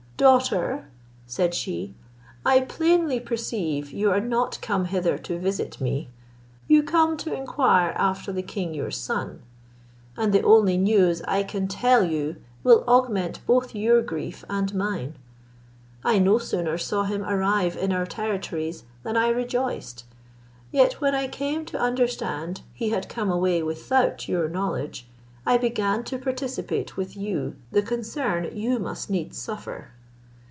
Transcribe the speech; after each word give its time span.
"Daughter," 0.17 0.87
said 1.25 1.55
she, 1.55 1.95
"I 2.45 2.61
plainly 2.61 3.19
perceive 3.19 3.91
you 3.91 4.11
are 4.11 4.19
not 4.19 4.59
come 4.61 4.85
hither 4.85 5.17
to 5.17 5.39
visit 5.39 5.81
me; 5.81 6.09
you 6.67 6.83
come 6.83 7.17
to 7.17 7.33
inquire 7.33 7.91
after 7.97 8.31
the 8.31 8.43
king 8.43 8.75
your 8.75 8.91
son; 8.91 9.41
and 10.15 10.31
the 10.31 10.43
only 10.43 10.77
news 10.77 11.23
I 11.27 11.41
can 11.41 11.67
tell 11.67 12.03
you 12.05 12.35
will 12.63 12.83
augment 12.87 13.39
both 13.47 13.73
your 13.73 14.03
grief 14.03 14.45
and 14.47 14.71
mine. 14.75 15.15
I 16.03 16.19
no 16.19 16.37
sooner 16.37 16.77
saw 16.77 17.01
him 17.05 17.23
arrive 17.23 17.75
in 17.75 17.91
our 17.91 18.05
territories, 18.05 18.83
than 19.01 19.17
I 19.17 19.29
rejoiced; 19.29 20.03
yet 20.71 21.01
when 21.01 21.15
I 21.15 21.27
came 21.29 21.65
to 21.65 21.81
understand 21.81 22.61
he 22.75 22.89
had 22.89 23.09
come 23.09 23.31
away 23.31 23.63
without 23.63 24.27
your 24.29 24.47
knowledge, 24.47 25.07
I 25.47 25.57
began 25.57 26.03
to 26.03 26.19
participate 26.19 26.95
with 26.95 27.17
you 27.17 27.55
the 27.71 27.81
concern 27.81 28.55
you 28.55 28.77
must 28.77 29.09
needs 29.09 29.39
suffer." 29.39 29.87